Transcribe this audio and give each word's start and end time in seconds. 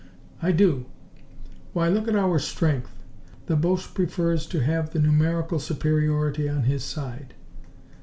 "I 0.41 0.51
do. 0.51 0.87
Why, 1.73 1.87
look 1.87 2.07
at 2.07 2.15
our 2.15 2.39
strength! 2.39 3.03
The 3.45 3.55
Boche 3.55 3.93
prefers 3.93 4.47
to 4.47 4.61
have 4.63 4.89
the 4.89 4.99
numerical 4.99 5.59
superiority 5.59 6.49
on 6.49 6.63
his 6.63 6.83
side." 6.83 7.35